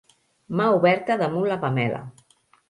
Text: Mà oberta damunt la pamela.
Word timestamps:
Mà 0.61 0.69
oberta 0.77 1.17
damunt 1.21 1.47
la 1.53 1.59
pamela. 1.67 2.01